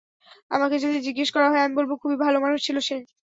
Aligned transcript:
আমাকে 0.51 0.75
যদি 0.77 0.97
জিজ্ঞেস 1.07 1.29
করা 1.31 1.47
হয়, 1.49 1.63
আমি 1.63 1.73
বলব 1.79 1.91
খুবই 2.01 2.17
ভালো 2.23 2.37
মানুষ 2.39 2.59
ছিল 2.67 2.77
সে। 2.87 2.97